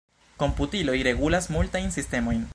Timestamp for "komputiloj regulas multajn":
0.43-1.95